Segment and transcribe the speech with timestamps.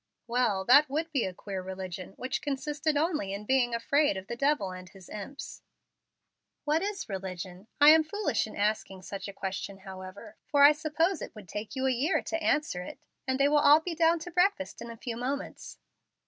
[0.25, 4.35] "Well, that would be a queer religion which consisted only in being afraid of the
[4.35, 5.61] devil and his imps."
[6.63, 7.67] "What is religion?
[7.79, 11.75] I am foolish in asking such a question however, for I suppose it would take
[11.75, 14.89] you a year to answer it, and they will all be down to breakfast in
[14.89, 15.77] a few moments."